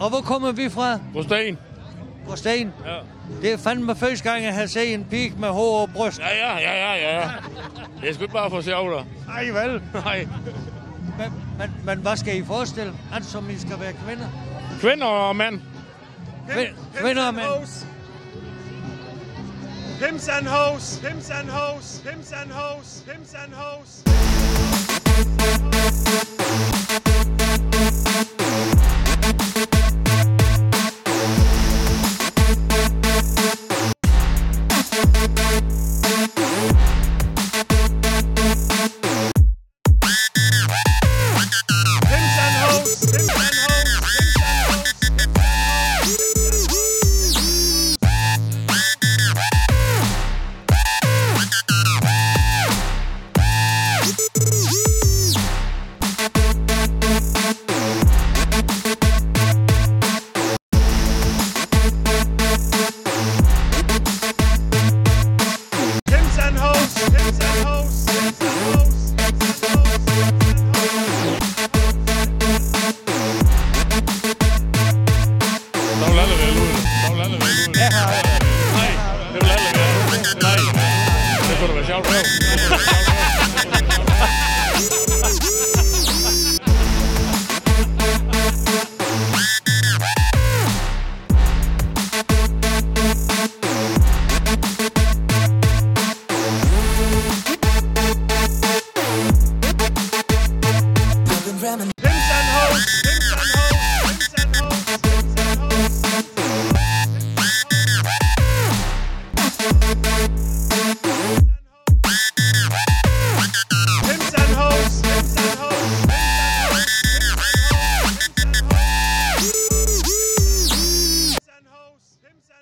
Og 0.00 0.08
hvor 0.08 0.20
kommer 0.20 0.52
vi 0.52 0.68
fra? 0.70 0.98
Rosten. 1.14 1.58
Gråsten. 2.28 2.72
Ja. 2.86 2.98
Det 3.42 3.52
er 3.52 3.56
fandme 3.58 3.96
første 3.96 4.30
gang, 4.30 4.44
jeg 4.44 4.54
har 4.54 4.66
set 4.66 4.94
en 4.94 5.04
pige 5.10 5.34
med 5.38 5.48
hår 5.48 5.80
og 5.82 5.90
bryst. 5.94 6.18
Ja, 6.18 6.28
ja, 6.36 6.58
ja, 6.58 6.92
ja, 6.94 7.18
ja. 7.20 7.28
Det 8.00 8.08
er 8.10 8.14
sgu 8.14 8.22
ikke 8.22 8.32
bare 8.34 8.50
for 8.50 8.60
sjov, 8.60 8.90
da. 8.92 8.96
Ej, 9.32 9.44
vel? 9.50 9.82
Nej. 9.94 10.28
Men, 11.18 11.32
men, 11.58 11.74
men 11.84 11.98
hvad 11.98 12.16
skal 12.16 12.36
I 12.38 12.44
forestille? 12.44 12.92
Altså, 13.14 13.30
som 13.30 13.50
I 13.50 13.58
skal 13.58 13.80
være 13.80 13.92
kvinder? 14.06 14.26
Kvinder 14.80 15.06
og 15.06 15.36
mænd. 15.36 15.60
Kvind- 16.48 16.76
Kvinder 17.00 17.26
og 17.26 17.34
mænd. 17.34 17.46
Hims 20.06 20.28
and 20.28 20.46
hoes, 20.46 20.96
hims 21.08 21.30
and 21.30 21.48
hoes, 21.50 22.02
hims 22.12 22.32
and 22.32 22.50
hoes, 22.52 23.04
hims 23.12 23.34
and 23.44 23.52
hoes. 23.54 24.04
Nei, 77.78 77.90
þau 78.74 79.38
eru 79.38 79.46
leiðilega 79.46 79.88
and 110.18 110.30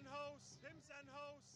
hosts, 0.09 0.57
pimps 0.63 0.89
and 0.99 1.09
hosts. 1.13 1.56